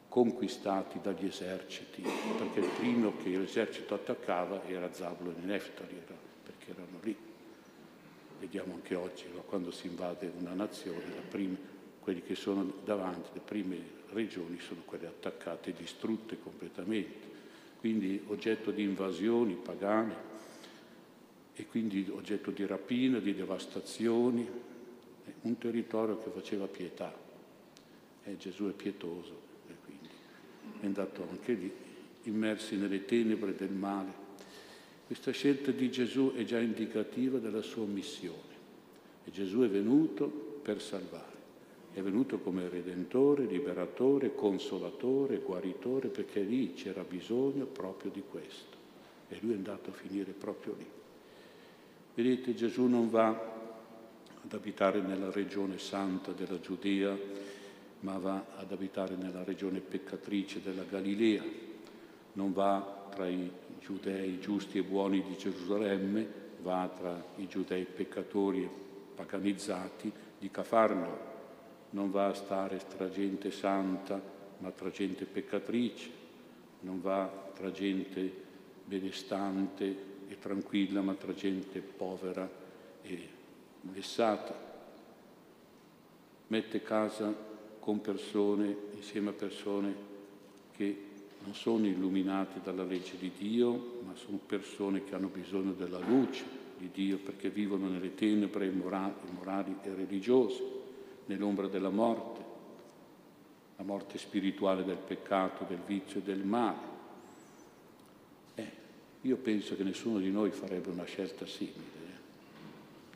conquistati 0.09 0.99
dagli 1.03 1.27
eserciti, 1.27 2.03
perché 2.37 2.61
il 2.61 2.71
primo 2.79 3.17
che 3.17 3.31
l'esercito 3.31 3.95
attaccava 3.95 4.65
era 4.67 4.93
Zabulon 4.93 5.37
e 5.43 5.45
Neftali, 5.45 5.95
perché 6.43 6.71
erano 6.71 6.99
lì. 7.03 7.17
Vediamo 8.41 8.75
anche 8.75 8.95
oggi, 8.95 9.25
quando 9.47 9.71
si 9.71 9.87
invade 9.87 10.33
una 10.38 10.55
nazione, 10.55 11.03
prima, 11.29 11.57
quelli 12.00 12.23
che 12.23 12.35
sono 12.35 12.73
davanti, 12.85 13.31
le 13.33 13.41
prime 13.41 13.97
regioni 14.12 14.59
sono 14.61 14.83
quelle 14.85 15.07
attaccate 15.07 15.71
e 15.71 15.75
distrutte 15.75 16.38
completamente 16.41 17.37
quindi 17.79 18.21
oggetto 18.27 18.71
di 18.71 18.83
invasioni 18.83 19.55
pagane 19.55 20.27
e 21.55 21.67
quindi 21.67 22.09
oggetto 22.11 22.50
di 22.50 22.67
rapina, 22.67 23.19
di 23.19 23.35
devastazioni, 23.35 24.49
un 25.43 25.59
territorio 25.59 26.19
che 26.19 26.31
faceva 26.31 26.67
pietà. 26.67 27.12
E 28.25 28.37
Gesù 28.37 28.69
è 28.69 28.73
pietoso 28.73 29.47
è 30.81 30.87
andato 30.87 31.27
anche 31.29 31.53
lì, 31.53 31.73
immersi 32.25 32.77
nelle 32.77 33.05
tenebre 33.05 33.55
del 33.55 33.71
male. 33.71 34.27
Questa 35.07 35.31
scelta 35.31 35.71
di 35.71 35.91
Gesù 35.91 36.35
è 36.35 36.45
già 36.45 36.59
indicativa 36.59 37.39
della 37.39 37.63
sua 37.63 37.87
missione 37.87 38.57
e 39.25 39.31
Gesù 39.31 39.61
è 39.61 39.69
venuto 39.69 40.27
per 40.63 40.81
salvare. 40.81 41.37
È 41.93 42.01
venuto 42.01 42.39
come 42.39 42.69
redentore, 42.69 43.47
liberatore, 43.47 44.35
consolatore, 44.35 45.39
guaritore, 45.39 46.09
perché 46.09 46.41
lì 46.41 46.75
c'era 46.75 47.03
bisogno 47.03 47.65
proprio 47.65 48.11
di 48.11 48.23
questo. 48.29 48.77
E 49.29 49.39
lui 49.41 49.53
è 49.53 49.57
andato 49.57 49.91
a 49.91 49.95
finire 49.95 50.33
proprio 50.33 50.75
lì. 50.77 50.87
Vedete, 52.15 52.55
Gesù 52.55 52.85
non 52.87 53.09
va 53.11 53.29
ad 54.45 54.53
abitare 54.53 55.01
nella 55.01 55.31
regione 55.31 55.79
santa 55.79 56.33
della 56.33 56.61
Giudea, 56.61 57.17
ma 58.00 58.19
va 58.19 58.45
ad 58.57 58.71
abitare 58.71 59.17
nella 59.17 59.45
regione 59.45 59.81
peccatrice 59.81 60.62
della 60.62 60.85
Galilea. 60.85 61.43
Non 62.35 62.52
va 62.52 63.09
tra 63.11 63.26
i 63.26 63.50
giudei 63.81 64.38
giusti 64.38 64.78
e 64.78 64.83
buoni 64.83 65.23
di 65.23 65.37
Gerusalemme, 65.37 66.26
va 66.62 66.90
tra 66.97 67.25
i 67.37 67.49
giudei 67.49 67.85
peccatori 67.85 68.62
e 68.62 68.71
paganizzati 69.14 70.12
di 70.38 70.50
Cafarno, 70.50 71.26
non 71.90 72.11
va 72.11 72.26
a 72.26 72.35
stare 72.35 72.81
tra 72.97 73.11
gente 73.11 73.50
santa, 73.50 74.21
ma 74.59 74.71
tra 74.71 74.90
gente 74.90 75.25
peccatrice, 75.25 76.11
non 76.81 77.00
va 77.00 77.50
tra 77.55 77.71
gente 77.73 78.47
benestante 78.85 80.07
e 80.28 80.38
tranquilla, 80.38 81.00
ma 81.00 81.14
tra 81.14 81.35
gente 81.35 81.81
povera 81.81 82.49
e 83.02 83.28
vessata. 83.81 84.67
Mette 86.49 86.83
casa 86.83 87.48
con 87.88 88.02
persone, 88.02 88.76
insieme 88.97 89.30
a 89.30 89.33
persone 89.33 89.95
che 90.76 91.04
non 91.42 91.54
sono 91.54 91.87
illuminate 91.87 92.61
dalla 92.62 92.85
legge 92.85 93.16
di 93.16 93.33
Dio, 93.35 94.02
ma 94.04 94.14
sono 94.14 94.38
persone 94.45 95.04
che 95.04 95.14
hanno 95.14 95.28
bisogno 95.28 95.73
della 95.73 95.99
luce 95.99 96.45
di 96.76 96.90
Dio 96.92 97.16
perché 97.16 97.49
vivono 97.49 97.88
nelle 97.88 98.14
tenebre 98.14 98.66
immorali 98.66 99.76
e 99.80 99.95
religiose 99.95 100.62
nell'ombra 101.25 101.66
della 101.66 101.88
morte, 101.88 102.45
la 103.76 103.85
morte 103.85 104.18
spirituale 104.18 104.85
del 104.85 104.99
peccato, 104.99 105.64
del 105.66 105.80
vizio 105.87 106.21
e 106.21 106.25
del 106.25 106.45
male. 106.45 106.87
Eh, 108.54 108.71
io 109.23 109.37
penso 109.38 109.76
che 109.76 109.83
nessuno 109.83 110.18
di 110.18 110.30
noi 110.30 110.50
farebbe 110.50 110.90
una 110.90 111.04
scelta 111.04 111.47
simile, 111.47 112.08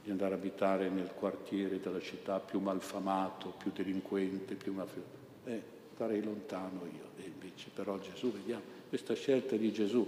di 0.02 0.10
andare 0.10 0.34
a 0.34 0.36
abitare 0.36 0.88
nel 0.88 1.12
quartiere 1.14 1.80
della 1.80 2.00
città 2.00 2.40
più 2.40 2.58
malfamato, 2.58 3.54
più 3.56 3.70
delinquente, 3.72 4.54
più 4.54 4.72
mafioso. 4.72 5.20
Eh, 5.44 5.62
starei 5.94 6.22
lontano 6.22 6.80
io. 6.84 7.22
E 7.22 7.30
invece 7.32 7.70
però 7.72 7.98
Gesù, 7.98 8.32
vediamo, 8.32 8.62
questa 8.88 9.14
scelta 9.14 9.56
di 9.56 9.72
Gesù 9.72 10.06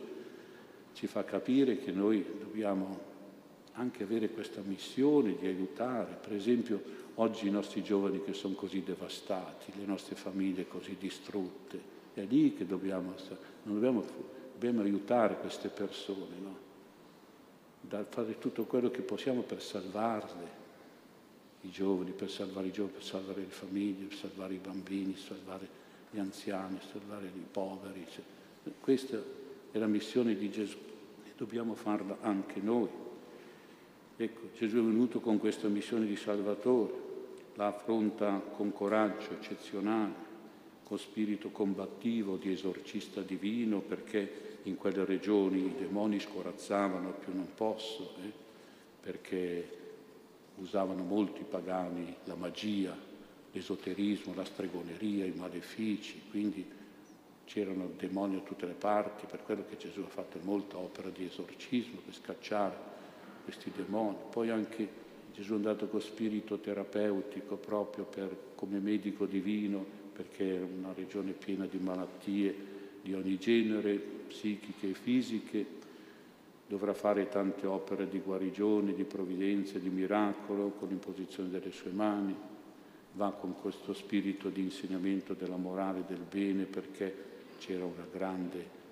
ci 0.94 1.06
fa 1.06 1.24
capire 1.24 1.78
che 1.78 1.92
noi 1.92 2.24
dobbiamo 2.38 3.12
anche 3.72 4.04
avere 4.04 4.30
questa 4.30 4.60
missione 4.64 5.36
di 5.36 5.46
aiutare, 5.46 6.16
per 6.20 6.32
esempio 6.32 6.82
oggi 7.16 7.46
i 7.46 7.50
nostri 7.50 7.82
giovani 7.82 8.22
che 8.22 8.32
sono 8.32 8.54
così 8.54 8.82
devastati, 8.82 9.72
le 9.76 9.84
nostre 9.84 10.14
famiglie 10.14 10.66
così 10.66 10.96
distrutte, 10.98 11.92
è 12.14 12.22
lì 12.22 12.54
che 12.54 12.66
dobbiamo, 12.66 13.14
dobbiamo, 13.62 14.04
dobbiamo 14.52 14.82
aiutare 14.82 15.38
queste 15.38 15.68
persone, 15.68 16.36
no? 16.40 16.72
Da 17.88 18.04
fare 18.04 18.38
tutto 18.38 18.64
quello 18.64 18.90
che 18.90 19.02
possiamo 19.02 19.42
per 19.42 19.62
salvarle, 19.62 20.62
i 21.62 21.70
giovani, 21.70 22.10
per 22.12 22.30
salvare 22.30 22.68
i 22.68 22.72
giovani, 22.72 22.94
per 22.94 23.04
salvare 23.04 23.40
le 23.40 23.46
famiglie, 23.46 24.06
per 24.06 24.16
salvare 24.16 24.54
i 24.54 24.58
bambini, 24.58 25.16
salvare 25.16 25.68
gli 26.10 26.18
anziani, 26.18 26.78
salvare 26.90 27.26
i 27.26 27.46
poveri. 27.50 28.06
Questa 28.80 29.22
è 29.70 29.78
la 29.78 29.86
missione 29.86 30.36
di 30.36 30.50
Gesù 30.50 30.76
e 31.24 31.30
dobbiamo 31.36 31.74
farla 31.74 32.18
anche 32.20 32.60
noi. 32.60 32.88
Ecco, 34.16 34.50
Gesù 34.56 34.76
è 34.76 34.82
venuto 34.82 35.20
con 35.20 35.38
questa 35.38 35.68
missione 35.68 36.06
di 36.06 36.16
Salvatore, 36.16 36.92
la 37.54 37.66
affronta 37.68 38.38
con 38.38 38.72
coraggio 38.72 39.32
eccezionale, 39.32 40.12
con 40.84 40.98
spirito 40.98 41.50
combattivo 41.50 42.36
di 42.36 42.52
esorcista 42.52 43.22
divino, 43.22 43.80
perché 43.80 44.53
in 44.64 44.76
quelle 44.76 45.04
regioni 45.04 45.66
i 45.66 45.74
demoni 45.78 46.20
scorazzavano 46.20 47.12
più 47.12 47.34
non 47.34 47.48
posso, 47.54 48.14
eh? 48.22 48.32
perché 49.00 49.82
usavano 50.56 51.02
molti 51.02 51.42
pagani 51.42 52.16
la 52.24 52.34
magia, 52.34 52.96
l'esoterismo, 53.52 54.34
la 54.34 54.44
stregoneria, 54.44 55.26
i 55.26 55.34
malefici, 55.36 56.22
quindi 56.30 56.66
c'erano 57.44 57.90
demoni 57.98 58.36
da 58.36 58.42
tutte 58.42 58.66
le 58.66 58.72
parti, 58.72 59.26
per 59.26 59.42
quello 59.42 59.64
che 59.68 59.76
Gesù 59.76 60.00
ha 60.00 60.08
fatto 60.08 60.38
molta 60.42 60.78
opera 60.78 61.10
di 61.10 61.26
esorcismo, 61.26 62.00
per 62.04 62.14
scacciare 62.14 62.74
questi 63.44 63.70
demoni. 63.74 64.16
Poi 64.30 64.48
anche 64.48 64.88
Gesù 65.34 65.52
è 65.52 65.56
andato 65.56 65.88
con 65.88 66.00
spirito 66.00 66.58
terapeutico 66.58 67.56
proprio 67.56 68.04
per, 68.04 68.34
come 68.54 68.78
medico 68.78 69.26
divino, 69.26 69.84
perché 70.12 70.56
è 70.56 70.62
una 70.62 70.92
regione 70.94 71.32
piena 71.32 71.66
di 71.66 71.78
malattie 71.78 72.72
di 73.04 73.12
ogni 73.12 73.36
genere, 73.38 73.96
psichiche 73.96 74.88
e 74.88 74.94
fisiche, 74.94 75.66
dovrà 76.66 76.94
fare 76.94 77.28
tante 77.28 77.66
opere 77.66 78.08
di 78.08 78.18
guarigione, 78.18 78.94
di 78.94 79.04
provvidenza, 79.04 79.78
di 79.78 79.90
miracolo 79.90 80.70
con 80.70 80.88
l'imposizione 80.88 81.50
delle 81.50 81.70
sue 81.70 81.90
mani, 81.90 82.34
va 83.12 83.30
con 83.32 83.54
questo 83.60 83.92
spirito 83.92 84.48
di 84.48 84.62
insegnamento 84.62 85.34
della 85.34 85.56
morale 85.56 86.04
del 86.08 86.24
bene 86.28 86.64
perché 86.64 87.14
c'era 87.58 87.84
una 87.84 88.06
grande 88.10 88.82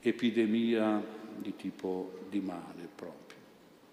epidemia 0.00 1.00
di 1.36 1.54
tipo 1.54 2.18
di 2.28 2.40
male 2.40 2.88
proprio. 2.92 3.38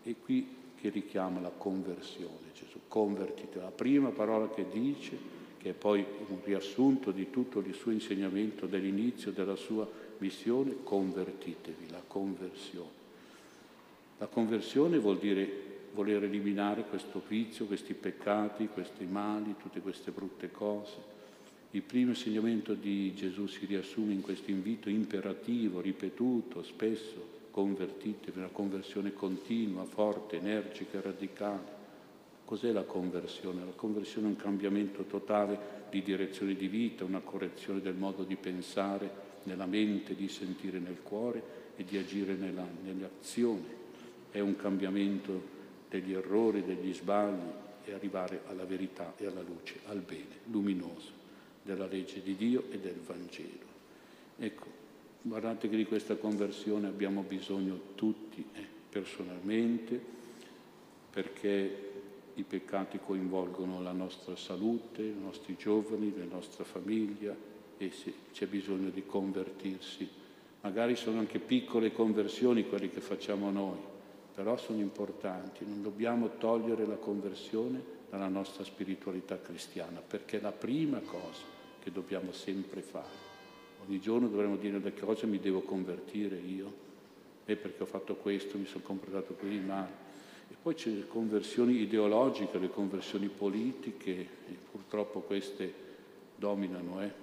E 0.01 0.15
qui 0.17 0.48
che 0.75 0.89
richiama 0.89 1.39
la 1.39 1.51
conversione, 1.55 2.51
Gesù, 2.55 2.79
convertite, 2.88 3.60
la 3.60 3.70
prima 3.70 4.10
parola 4.10 4.50
che 4.50 4.65
dice, 4.72 5.42
che 5.63 5.70
è 5.70 5.74
poi 5.74 6.05
un 6.27 6.39
riassunto 6.43 7.12
di 7.12 7.29
tutto 7.29 7.60
il 7.60 7.74
suo 7.74 7.91
insegnamento 7.91 8.65
dell'inizio 8.65 9.32
della 9.32 9.55
sua 9.55 9.89
missione, 10.17 10.75
convertitevi, 10.84 11.89
la 11.89 12.01
conversione. 12.05 13.01
La 14.17 14.27
conversione 14.27 15.00
vuol 15.00 15.20
dire 15.20 15.72
voler 15.93 16.25
eliminare 16.25 16.84
questo 16.84 17.22
vizio, 17.25 17.65
questi 17.65 17.93
peccati, 17.93 18.67
questi 18.67 19.05
mali, 19.05 19.55
tutte 19.58 19.79
queste 19.79 20.12
brutte 20.12 20.51
cose. 20.51 21.12
Il 21.72 21.82
primo 21.82 22.10
insegnamento 22.10 22.74
di 22.74 23.13
Gesù 23.13 23.48
si 23.48 23.65
riassume 23.65 24.12
in 24.12 24.22
questo 24.22 24.51
invito 24.51 24.89
imperativo, 24.89 25.79
ripetuto 25.79 26.62
spesso, 26.63 27.25
convertitevi, 27.51 28.38
una 28.38 28.50
conversione 28.50 29.13
continua, 29.13 29.86
forte, 29.86 30.36
energica, 30.36 31.00
radicale. 31.00 31.82
Cos'è 32.45 32.71
la 32.71 32.83
conversione? 32.83 33.65
La 33.65 33.71
conversione 33.71 34.27
è 34.27 34.29
un 34.29 34.35
cambiamento 34.35 35.03
totale 35.03 35.82
di 35.89 36.01
direzione 36.01 36.56
di 36.56 36.67
vita, 36.67 37.06
una 37.06 37.21
correzione 37.21 37.82
del 37.82 37.95
modo 37.95 38.23
di 38.23 38.36
pensare, 38.36 39.32
nella 39.43 39.65
mente, 39.65 40.15
di 40.15 40.27
sentire 40.27 40.79
nel 40.79 41.01
cuore 41.01 41.41
e 41.75 41.84
di 41.84 41.97
agire 41.97 42.36
nella, 42.36 42.65
nelle 42.84 43.10
azioni. 43.19 43.65
È 44.29 44.39
un 44.39 44.56
cambiamento 44.56 45.41
degli 45.89 46.13
errori, 46.13 46.63
degli 46.63 46.93
sbagli 46.93 47.62
e 47.86 47.93
arrivare 47.93 48.41
alla 48.47 48.65
verità 48.65 49.13
e 49.17 49.25
alla 49.25 49.41
luce, 49.41 49.79
al 49.86 49.99
bene 49.99 50.39
luminoso 50.45 51.12
della 51.62 51.88
legge 51.88 52.21
di 52.21 52.36
Dio 52.36 52.65
e 52.69 52.79
del 52.79 52.99
Vangelo. 53.06 53.71
Ecco, 54.38 54.65
guardate 55.21 55.69
che 55.69 55.75
di 55.75 55.86
questa 55.86 56.15
conversione 56.15 56.88
abbiamo 56.88 57.21
bisogno 57.21 57.79
tutti, 57.95 58.45
eh, 58.53 58.65
personalmente, 58.89 60.01
perché 61.12 61.92
i 62.36 62.43
peccati 62.43 63.00
coinvolgono 63.04 63.82
la 63.82 63.91
nostra 63.91 64.36
salute, 64.36 65.02
i 65.02 65.15
nostri 65.19 65.56
giovani, 65.56 66.13
la 66.17 66.26
nostra 66.26 66.63
famiglia, 66.63 67.36
e 67.78 67.91
c'è 68.32 68.48
bisogno 68.48 68.89
di 68.89 69.06
convertirsi. 69.06 70.08
Magari 70.62 70.96
sono 70.96 71.19
anche 71.19 71.39
piccole 71.39 71.91
conversioni 71.91 72.67
quelle 72.67 72.89
che 72.89 73.02
facciamo 73.02 73.52
noi, 73.52 73.78
però 74.34 74.58
sono 74.58 74.80
importanti. 74.80 75.65
Non 75.65 75.82
dobbiamo 75.82 76.38
togliere 76.38 76.86
la 76.86 76.96
conversione 76.96 77.84
dalla 78.10 78.30
nostra 78.30 78.63
spiritualità 78.63 79.39
cristiana, 79.39 80.00
perché 80.00 80.38
è 80.38 80.41
la 80.41 80.52
prima 80.52 81.00
cosa 81.00 81.41
che 81.82 81.91
dobbiamo 81.91 82.32
sempre 82.32 82.82
fare. 82.82 83.32
Ogni 83.86 84.00
giorno 84.00 84.28
dovremmo 84.28 84.56
dire 84.56 84.80
da 84.80 84.91
cosa 84.93 85.28
mi 85.28 85.39
devo 85.39 85.62
convertire 85.62 86.38
io, 86.38 86.82
e 87.46 87.58
perché 87.58 87.84
ho 87.84 87.88
fatto 87.88 88.15
questo, 88.15 88.58
mi 88.58 88.65
sono 88.65 88.84
comportato 88.84 89.34
così 89.34 89.58
male. 89.58 90.02
E 90.53 90.55
poi 90.61 90.75
c'è 90.75 90.91
le 90.91 91.07
conversioni 91.07 91.81
ideologiche, 91.81 92.59
le 92.59 92.69
conversioni 92.69 93.27
politiche, 93.27 94.11
e 94.11 94.57
purtroppo 94.71 95.21
queste 95.21 95.73
dominano. 96.35 97.01
Eh? 97.01 97.21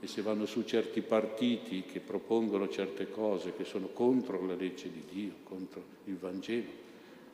e 0.00 0.06
se 0.06 0.22
vanno 0.22 0.46
su 0.46 0.62
certi 0.64 1.00
partiti 1.00 1.82
che 1.82 1.98
propongono 1.98 2.68
certe 2.68 3.10
cose 3.10 3.54
che 3.56 3.64
sono 3.64 3.88
contro 3.88 4.44
la 4.46 4.54
legge 4.54 4.90
di 4.90 5.02
Dio, 5.10 5.34
contro 5.42 5.82
il 6.04 6.16
Vangelo, 6.16 6.86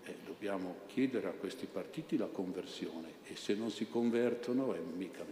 eh, 0.04 0.14
dobbiamo 0.24 0.76
chiedere 0.86 1.28
a 1.28 1.32
questi 1.32 1.66
partiti 1.66 2.16
la 2.16 2.26
conversione 2.26 3.08
e 3.24 3.36
se 3.36 3.54
non 3.54 3.70
si 3.70 3.88
convertono 3.88 4.74
eh, 4.74 4.80
mica, 4.96 5.24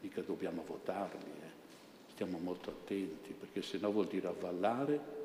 mica, 0.00 0.20
dobbiamo 0.20 0.62
votarli. 0.66 1.24
Eh. 1.24 1.62
Stiamo 2.12 2.38
molto 2.38 2.70
attenti 2.70 3.34
perché 3.38 3.62
se 3.62 3.78
no 3.78 3.90
vuol 3.90 4.06
dire 4.06 4.28
avvallare 4.28 5.22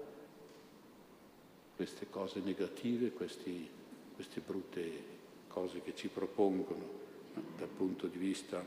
queste 1.80 2.08
cose 2.10 2.42
negative, 2.42 3.14
questi, 3.14 3.66
queste 4.14 4.42
brutte 4.46 4.92
cose 5.48 5.82
che 5.82 5.96
ci 5.96 6.10
propongono 6.10 6.86
dal 7.58 7.70
punto 7.70 8.08
di 8.08 8.18
vista 8.18 8.62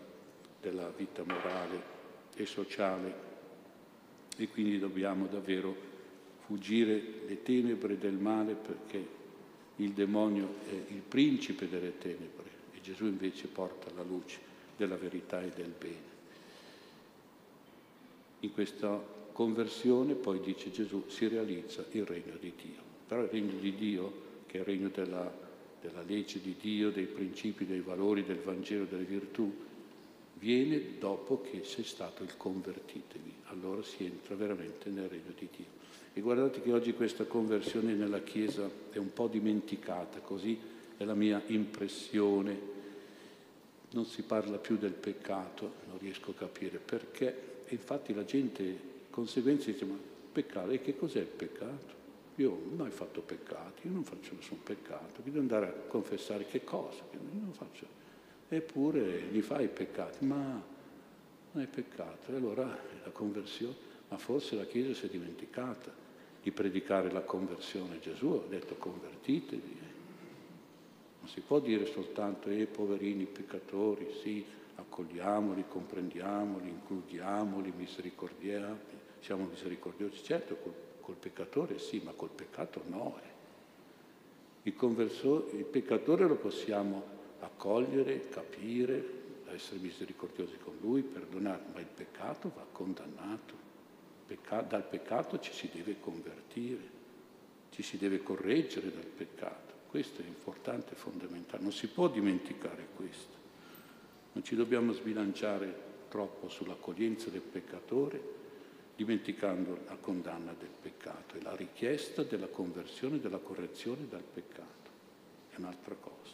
della 0.59 0.89
vita 0.89 1.23
morale 1.23 1.83
e 2.35 2.47
sociale 2.47 3.15
e 4.35 4.49
quindi 4.49 4.79
dobbiamo 4.79 5.27
davvero 5.27 5.77
fuggire 6.47 7.25
le 7.27 7.43
tenebre 7.43 7.99
del 7.99 8.15
male 8.15 8.55
perché 8.55 9.07
il 9.77 9.93
demonio 9.93 10.55
è 10.71 10.73
il 10.73 11.03
principe 11.07 11.69
delle 11.69 11.99
tenebre 11.99 12.49
e 12.73 12.81
Gesù 12.81 13.05
invece 13.05 13.47
porta 13.49 13.93
la 13.95 14.05
luce 14.05 14.39
della 14.75 14.97
verità 14.97 15.43
e 15.43 15.51
del 15.51 15.75
bene. 15.79 16.11
In 18.41 18.53
questa 18.55 18.99
conversione 19.33 20.15
poi 20.15 20.41
dice 20.41 20.71
Gesù 20.71 21.05
si 21.09 21.29
realizza 21.29 21.85
il 21.91 22.07
regno 22.07 22.39
di 22.41 22.53
Dio. 22.57 22.92
Però 23.13 23.25
il 23.25 23.29
regno 23.29 23.59
di 23.61 23.75
Dio, 23.75 24.13
che 24.47 24.57
è 24.57 24.61
il 24.61 24.65
regno 24.65 24.89
della, 24.89 25.31
della 25.83 26.01
legge 26.01 26.41
di 26.41 26.57
Dio, 26.59 26.91
dei 26.91 27.05
principi, 27.05 27.67
dei 27.67 27.81
valori, 27.81 28.25
del 28.25 28.39
Vangelo, 28.39 28.87
delle 28.87 29.05
virtù, 29.05 29.55
viene 30.39 30.97
dopo 30.99 31.43
che 31.43 31.63
sei 31.63 31.85
stato 31.85 32.23
il 32.23 32.35
convertitevi, 32.39 33.35
allora 33.49 33.83
si 33.83 34.07
entra 34.07 34.35
veramente 34.35 34.89
nel 34.89 35.11
regno 35.11 35.35
di 35.39 35.47
Dio. 35.55 35.67
E 36.15 36.23
guardate 36.23 36.63
che 36.63 36.73
oggi 36.73 36.95
questa 36.95 37.25
conversione 37.25 37.93
nella 37.93 38.23
Chiesa 38.23 38.67
è 38.91 38.97
un 38.97 39.13
po' 39.13 39.29
dimenticata, 39.29 40.21
così 40.21 40.59
è 40.97 41.05
la 41.05 41.15
mia 41.15 41.43
impressione. 41.49 42.59
Non 43.91 44.07
si 44.07 44.23
parla 44.23 44.57
più 44.57 44.79
del 44.79 44.95
peccato, 44.95 45.71
non 45.87 45.99
riesco 45.99 46.31
a 46.31 46.35
capire 46.35 46.79
perché. 46.79 47.65
E 47.67 47.75
infatti 47.75 48.15
la 48.15 48.25
gente, 48.25 48.75
conseguenza, 49.11 49.71
dice, 49.71 49.85
ma 49.85 49.99
peccato, 50.33 50.71
e 50.71 50.81
che 50.81 50.97
cos'è 50.97 51.21
il 51.21 51.27
peccato? 51.27 52.01
Io 52.43 52.59
non 52.75 52.89
ho 52.89 52.91
fatto 52.91 53.21
peccati, 53.21 53.87
io 53.87 53.93
non 53.93 54.03
faccio 54.03 54.35
nessun 54.35 54.63
peccato, 54.63 55.23
devo 55.23 55.39
andare 55.39 55.67
a 55.67 55.73
confessare 55.87 56.45
che 56.45 56.65
cosa? 56.65 57.03
Io 57.13 57.41
non 57.41 57.53
faccio 57.53 58.01
eppure 58.57 59.21
li 59.31 59.41
fa 59.41 59.61
i 59.61 59.69
peccati, 59.69 60.25
ma 60.25 60.63
non 61.53 61.63
è 61.63 61.67
peccato. 61.67 62.33
E 62.33 62.37
allora 62.37 62.65
la 62.65 63.11
conversione, 63.11 63.75
ma 64.09 64.19
forse 64.19 64.57
la 64.57 64.67
Chiesa 64.67 64.93
si 64.93 65.07
è 65.07 65.09
dimenticata 65.09 65.91
di 66.43 66.51
predicare 66.51 67.11
la 67.11 67.23
conversione. 67.23 68.01
Gesù 68.01 68.43
ha 68.45 68.49
detto 68.49 68.75
convertitevi. 68.75 69.91
Non 71.21 71.31
si 71.31 71.41
può 71.41 71.61
dire 71.61 71.87
soltanto, 71.87 72.49
eh, 72.49 72.67
poverini 72.67 73.27
peccatori, 73.27 74.09
sì, 74.21 74.45
accogliamoli, 74.75 75.65
comprendiamoli, 75.69 76.69
includiamoli, 76.69 77.73
misericordiamoli, 77.77 78.99
siamo 79.21 79.45
misericordiosi. 79.45 80.23
Certo, 80.25 80.91
col 81.03 81.17
peccatore 81.17 81.79
sì, 81.79 82.01
ma 82.03 82.13
col 82.13 82.31
peccato 82.31 82.83
no. 82.87 83.19
Eh. 83.23 83.31
Il, 84.63 84.75
il 85.57 85.65
peccatore 85.65 86.27
lo 86.27 86.37
possiamo 86.37 87.03
accogliere, 87.41 88.29
capire, 88.29 89.21
essere 89.53 89.81
misericordiosi 89.81 90.57
con 90.63 90.77
lui, 90.81 91.03
perdonare, 91.03 91.65
ma 91.73 91.81
il 91.81 91.87
peccato 91.87 92.51
va 92.55 92.65
condannato. 92.71 93.71
Pecca- 94.27 94.63
dal 94.63 94.85
peccato 94.85 95.39
ci 95.41 95.53
si 95.53 95.69
deve 95.73 96.01
convertire, 96.01 97.01
ci 97.71 97.83
si 97.83 97.99
deve 97.99 98.23
correggere 98.23 98.91
dal 98.91 99.05
peccato. 99.05 99.75
Questo 99.89 100.23
è 100.23 100.27
importante 100.27 100.95
e 100.95 100.97
fondamentale, 100.97 101.63
non 101.63 101.73
si 101.73 101.89
può 101.89 102.09
dimenticare 102.09 102.87
questo. 102.97 103.41
Non 104.33 104.43
ci 104.43 104.55
dobbiamo 104.55 104.93
sbilanciare 104.93 105.91
troppo 106.09 106.49
sull'accoglienza 106.49 107.29
del 107.29 107.43
peccatore, 107.43 108.41
dimenticando 109.03 109.81
la 109.89 109.97
condanna 109.97 110.55
del 110.57 110.71
peccato 110.81 111.37
e 111.37 111.43
la 111.43 111.57
richiesta 111.57 112.23
della 112.23 112.47
conversione, 112.47 113.19
della 113.19 113.39
correzione 113.39 114.07
dal 114.09 114.23
peccato. 114.23 114.91
È 115.51 115.57
un'altra 115.59 115.97
cosa. 115.97 116.31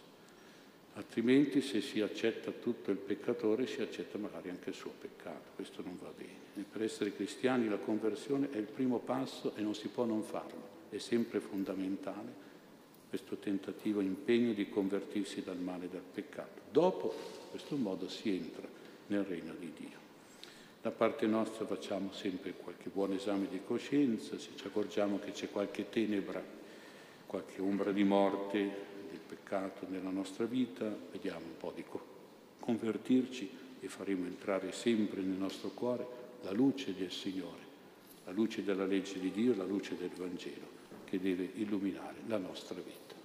Altrimenti 0.94 1.62
se 1.62 1.80
si 1.80 2.02
accetta 2.02 2.50
tutto 2.50 2.90
il 2.90 2.98
peccatore 2.98 3.66
si 3.66 3.80
accetta 3.80 4.18
magari 4.18 4.50
anche 4.50 4.68
il 4.68 4.74
suo 4.74 4.92
peccato, 4.98 5.50
questo 5.54 5.82
non 5.82 5.96
va 5.98 6.12
bene. 6.14 6.46
E 6.56 6.64
per 6.70 6.82
essere 6.82 7.14
cristiani 7.14 7.68
la 7.68 7.78
conversione 7.78 8.50
è 8.50 8.58
il 8.58 8.66
primo 8.66 8.98
passo 8.98 9.54
e 9.54 9.62
non 9.62 9.74
si 9.74 9.88
può 9.88 10.04
non 10.04 10.22
farlo, 10.22 10.68
è 10.90 10.98
sempre 10.98 11.40
fondamentale 11.40 12.46
questo 13.08 13.36
tentativo, 13.36 14.00
impegno 14.00 14.52
di 14.52 14.68
convertirsi 14.68 15.42
dal 15.42 15.56
male 15.56 15.86
e 15.86 15.88
dal 15.88 16.02
peccato. 16.02 16.60
Dopo, 16.70 17.14
in 17.14 17.50
questo 17.50 17.76
modo, 17.76 18.08
si 18.10 18.28
entra 18.28 18.68
nel 19.06 19.24
regno 19.24 19.54
di 19.58 19.72
Dio. 19.74 20.07
Da 20.88 20.94
parte 20.94 21.26
nostra 21.26 21.66
facciamo 21.66 22.14
sempre 22.14 22.54
qualche 22.54 22.88
buon 22.88 23.12
esame 23.12 23.46
di 23.50 23.60
coscienza, 23.62 24.38
se 24.38 24.52
ci 24.56 24.66
accorgiamo 24.66 25.18
che 25.18 25.32
c'è 25.32 25.50
qualche 25.50 25.90
tenebra, 25.90 26.42
qualche 27.26 27.60
ombra 27.60 27.92
di 27.92 28.04
morte, 28.04 28.70
peccato 29.26 29.84
nella 29.90 30.08
nostra 30.08 30.46
vita, 30.46 30.90
vediamo 31.12 31.44
un 31.44 31.56
po' 31.58 31.74
di 31.76 31.84
convertirci 32.58 33.50
e 33.80 33.88
faremo 33.88 34.24
entrare 34.24 34.72
sempre 34.72 35.20
nel 35.20 35.36
nostro 35.36 35.68
cuore 35.68 36.06
la 36.40 36.52
luce 36.52 36.94
del 36.94 37.12
Signore, 37.12 37.60
la 38.24 38.32
luce 38.32 38.64
della 38.64 38.86
legge 38.86 39.20
di 39.20 39.30
Dio, 39.30 39.54
la 39.54 39.66
luce 39.66 39.94
del 39.94 40.12
Vangelo 40.16 40.68
che 41.04 41.20
deve 41.20 41.50
illuminare 41.56 42.22
la 42.28 42.38
nostra 42.38 42.80
vita. 42.80 43.17